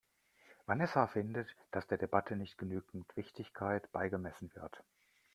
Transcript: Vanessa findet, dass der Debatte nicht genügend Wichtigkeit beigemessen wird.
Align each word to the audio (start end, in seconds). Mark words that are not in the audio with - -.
Vanessa 0.65 1.05
findet, 1.05 1.47
dass 1.69 1.85
der 1.85 1.99
Debatte 1.99 2.35
nicht 2.35 2.57
genügend 2.57 3.15
Wichtigkeit 3.15 3.91
beigemessen 3.91 4.49
wird. 4.55 4.81